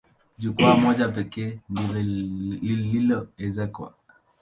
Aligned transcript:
Jukwaa 0.37 0.75
moja 0.77 1.07
pekee 1.07 1.59
ndilo 1.69 1.93
lililoezekwa. 2.61 3.93